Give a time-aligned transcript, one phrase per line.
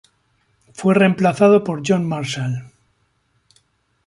[0.73, 2.63] Fue reemplazado por John Marshall.